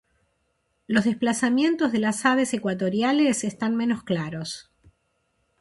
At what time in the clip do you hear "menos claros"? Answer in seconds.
3.75-4.71